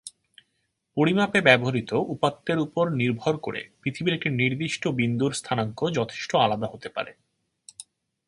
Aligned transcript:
পরিমাপে 0.97 1.39
ব্যবহৃত 1.41 1.93
উপাত্তের 1.93 2.57
উপর 2.59 2.85
নির্ভর 2.91 3.33
করে, 3.37 3.61
পৃথিবীর 3.81 4.13
একটি 4.13 4.29
নির্দিষ্ট 4.29 4.87
বিন্দুর 4.87 5.31
স্থানাঙ্ক 5.33 5.79
যথেষ্ট 5.89 6.35
আলাদা 6.35 6.67
হতে 6.67 6.89
পারে। 6.89 7.11